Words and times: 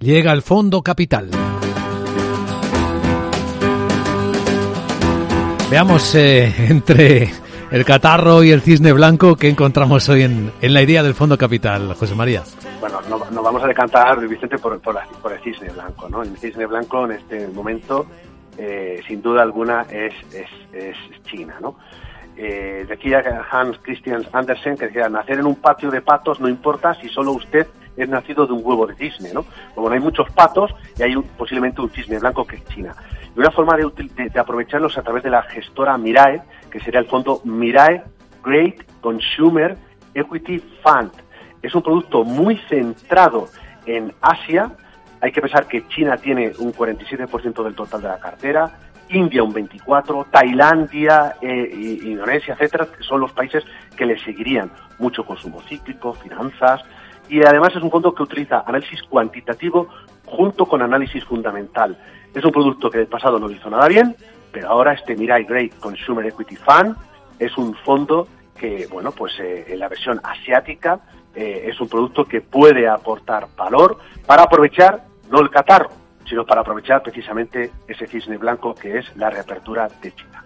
Llega 0.00 0.32
el 0.32 0.42
Fondo 0.42 0.82
Capital. 0.82 1.28
Veamos 5.70 6.14
eh, 6.14 6.54
entre 6.68 7.28
el 7.72 7.84
catarro 7.84 8.44
y 8.44 8.52
el 8.52 8.60
cisne 8.60 8.92
blanco 8.92 9.34
que 9.34 9.48
encontramos 9.48 10.08
hoy 10.08 10.22
en, 10.22 10.52
en, 10.62 10.72
la 10.72 10.82
idea 10.82 11.02
del 11.02 11.14
Fondo 11.14 11.36
Capital, 11.36 11.94
José 11.94 12.14
María. 12.14 12.44
Bueno, 12.78 13.00
nos 13.10 13.28
no 13.32 13.42
vamos 13.42 13.62
a 13.64 13.66
decantar, 13.66 14.20
Vicente, 14.28 14.56
por, 14.58 14.80
por, 14.80 14.96
por, 15.20 15.32
el 15.32 15.40
cisne 15.40 15.70
blanco. 15.70 16.08
¿no? 16.08 16.22
El 16.22 16.36
cisne 16.38 16.66
blanco 16.66 17.04
en 17.04 17.12
este 17.12 17.48
momento, 17.48 18.06
eh, 18.56 19.00
sin 19.08 19.20
duda 19.20 19.42
alguna, 19.42 19.82
es, 19.90 20.14
es, 20.32 20.48
es 20.72 20.96
China. 21.24 21.56
¿no? 21.60 21.74
Eh, 22.36 22.86
decía 22.88 23.20
Hans 23.50 23.78
Christian 23.82 24.24
Andersen 24.32 24.76
que 24.76 24.86
decía, 24.86 25.08
nacer 25.08 25.40
en 25.40 25.46
un 25.46 25.56
patio 25.56 25.90
de 25.90 26.00
patos 26.00 26.38
no 26.38 26.48
importa 26.48 26.94
si 26.94 27.08
solo 27.08 27.32
usted 27.32 27.66
es 27.98 28.08
nacido 28.08 28.46
de 28.46 28.52
un 28.52 28.60
huevo 28.64 28.86
de 28.86 28.94
cisne, 28.94 29.32
¿no? 29.32 29.44
Como 29.74 29.88
no 29.88 29.94
hay 29.94 30.00
muchos 30.00 30.30
patos 30.30 30.74
y 30.96 31.02
hay 31.02 31.16
un, 31.16 31.24
posiblemente 31.24 31.80
un 31.80 31.90
cisne 31.90 32.18
blanco 32.18 32.46
que 32.46 32.56
es 32.56 32.64
China. 32.66 32.94
Y 33.34 33.38
una 33.38 33.50
forma 33.50 33.76
de, 33.76 33.90
de, 34.14 34.30
de, 34.30 34.40
aprovecharlos 34.40 34.96
a 34.96 35.02
través 35.02 35.22
de 35.22 35.30
la 35.30 35.42
gestora 35.42 35.98
Mirae, 35.98 36.42
que 36.70 36.80
sería 36.80 37.00
el 37.00 37.06
fondo 37.06 37.40
Mirae 37.44 38.02
Great 38.44 38.82
Consumer 39.00 39.76
Equity 40.14 40.58
Fund. 40.82 41.10
Es 41.62 41.74
un 41.74 41.82
producto 41.82 42.24
muy 42.24 42.56
centrado 42.68 43.48
en 43.86 44.12
Asia. 44.20 44.70
Hay 45.20 45.32
que 45.32 45.40
pensar 45.40 45.66
que 45.66 45.86
China 45.88 46.16
tiene 46.16 46.52
un 46.58 46.72
47% 46.72 47.64
del 47.64 47.74
total 47.74 48.02
de 48.02 48.08
la 48.08 48.20
cartera, 48.20 48.78
India 49.10 49.42
un 49.42 49.52
24, 49.52 50.26
Tailandia, 50.30 51.36
eh, 51.40 51.98
Indonesia, 52.04 52.54
etcétera, 52.54 52.86
son 53.00 53.20
los 53.20 53.32
países 53.32 53.64
que 53.96 54.06
le 54.06 54.18
seguirían 54.18 54.70
mucho 54.98 55.24
consumo 55.24 55.60
cíclico, 55.62 56.14
finanzas, 56.14 56.82
y 57.28 57.44
además 57.44 57.74
es 57.76 57.82
un 57.82 57.90
fondo 57.90 58.14
que 58.14 58.22
utiliza 58.22 58.64
análisis 58.66 59.02
cuantitativo 59.02 59.88
junto 60.24 60.66
con 60.66 60.82
análisis 60.82 61.24
fundamental. 61.24 61.96
Es 62.34 62.44
un 62.44 62.52
producto 62.52 62.90
que 62.90 62.98
del 62.98 63.06
pasado 63.06 63.38
no 63.38 63.50
hizo 63.50 63.70
nada 63.70 63.88
bien, 63.88 64.14
pero 64.52 64.68
ahora 64.68 64.92
este 64.92 65.16
Mirai 65.16 65.44
Great 65.44 65.78
Consumer 65.78 66.26
Equity 66.26 66.56
Fund 66.56 66.96
es 67.38 67.56
un 67.56 67.74
fondo 67.74 68.28
que, 68.56 68.86
bueno, 68.90 69.12
pues 69.12 69.38
eh, 69.38 69.66
en 69.68 69.78
la 69.78 69.88
versión 69.88 70.20
asiática 70.22 71.00
eh, 71.34 71.66
es 71.66 71.80
un 71.80 71.88
producto 71.88 72.24
que 72.24 72.40
puede 72.40 72.88
aportar 72.88 73.46
valor 73.56 73.98
para 74.26 74.42
aprovechar 74.42 75.04
no 75.30 75.40
el 75.40 75.50
catarro, 75.50 75.90
sino 76.26 76.44
para 76.44 76.62
aprovechar 76.62 77.02
precisamente 77.02 77.70
ese 77.86 78.06
cisne 78.06 78.36
blanco 78.36 78.74
que 78.74 78.98
es 78.98 79.16
la 79.16 79.30
reapertura 79.30 79.88
de 80.02 80.12
China. 80.12 80.42